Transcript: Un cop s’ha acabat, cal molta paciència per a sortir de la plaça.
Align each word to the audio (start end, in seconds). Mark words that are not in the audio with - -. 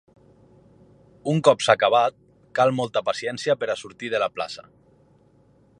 Un 1.33 1.41
cop 1.47 1.61
s’ha 1.65 1.75
acabat, 1.79 2.17
cal 2.61 2.73
molta 2.81 3.05
paciència 3.11 3.59
per 3.65 3.69
a 3.75 3.79
sortir 3.83 4.11
de 4.15 4.23
la 4.25 4.31
plaça. 4.39 4.69